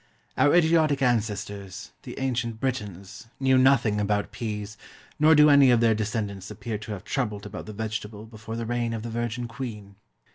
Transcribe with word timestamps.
Our 0.35 0.55
idiotic 0.55 1.03
ancestors, 1.03 1.91
the 2.01 2.17
ancient 2.17 2.59
Britons, 2.59 3.27
knew 3.39 3.55
nothing 3.59 4.01
about 4.01 4.31
peas, 4.31 4.75
nor 5.19 5.35
do 5.35 5.47
any 5.47 5.69
of 5.69 5.79
their 5.79 5.93
descendants 5.93 6.49
appear 6.49 6.79
to 6.79 6.93
have 6.93 7.03
troubled 7.03 7.45
about 7.45 7.67
the 7.67 7.73
vegetable 7.73 8.25
before 8.25 8.55
the 8.55 8.65
reign 8.65 8.93
of 8.93 9.03
the 9.03 9.11
Virgin 9.11 9.47
Queen. 9.47 9.97